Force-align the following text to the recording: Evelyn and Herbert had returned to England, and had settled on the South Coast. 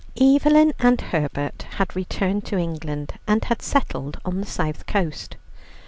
Evelyn 0.19 0.73
and 0.79 0.99
Herbert 0.99 1.61
had 1.77 1.95
returned 1.95 2.43
to 2.45 2.57
England, 2.57 3.19
and 3.27 3.45
had 3.45 3.61
settled 3.61 4.19
on 4.25 4.39
the 4.39 4.47
South 4.47 4.87
Coast. 4.87 5.35